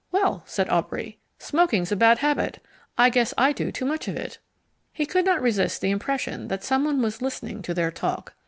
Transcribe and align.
"Well," 0.11 0.41
said 0.47 0.67
Aubrey, 0.67 1.19
"smoking's 1.37 1.91
a 1.91 1.95
bad 1.95 2.17
habit. 2.17 2.57
I 2.97 3.11
guess 3.11 3.35
I 3.37 3.53
do 3.53 3.71
too 3.71 3.85
much 3.85 4.07
of 4.07 4.17
it." 4.17 4.39
He 4.91 5.05
could 5.05 5.25
not 5.25 5.43
resist 5.43 5.79
the 5.79 5.91
impression 5.91 6.47
that 6.47 6.63
someone 6.63 7.03
was 7.03 7.21
listening 7.21 7.61
to 7.61 7.73
their 7.75 7.91
talk. 7.91 8.33